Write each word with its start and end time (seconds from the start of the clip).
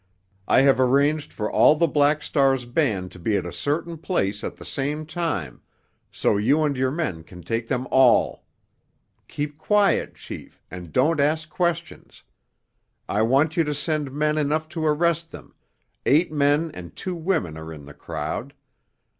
"I 0.47 0.61
have 0.61 0.79
arranged 0.79 1.31
for 1.31 1.51
all 1.51 1.75
the 1.75 1.85
Black 1.85 2.23
Star's 2.23 2.65
band 2.65 3.11
to 3.11 3.19
be 3.19 3.37
at 3.37 3.45
a 3.45 3.53
certain 3.53 3.99
place 3.99 4.43
at 4.43 4.55
the 4.55 4.65
same 4.65 5.05
time, 5.05 5.61
so 6.11 6.37
you 6.37 6.63
and 6.63 6.75
your 6.75 6.89
men 6.89 7.23
can 7.23 7.43
take 7.43 7.67
them 7.67 7.87
all. 7.91 8.43
Keep 9.27 9.59
quiet, 9.59 10.15
chief, 10.15 10.59
and 10.71 10.91
don't 10.91 11.19
ask 11.19 11.51
questions. 11.51 12.23
I 13.07 13.21
want 13.21 13.55
you 13.55 13.63
to 13.63 13.75
send 13.75 14.11
men 14.11 14.39
enough 14.39 14.67
to 14.69 14.83
arrest 14.83 15.31
them—eight 15.31 16.31
men 16.31 16.71
and 16.73 16.95
two 16.95 17.13
women 17.13 17.55
are 17.55 17.71
in 17.71 17.85
the 17.85 17.93
crowd. 17.93 18.55